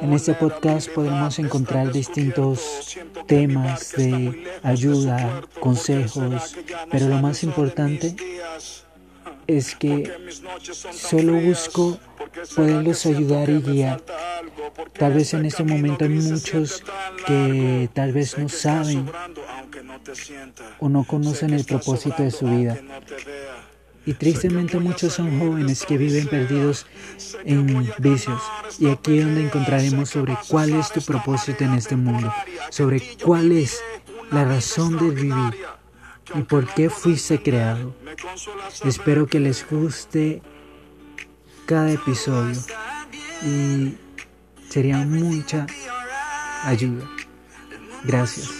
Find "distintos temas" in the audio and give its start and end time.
1.92-3.92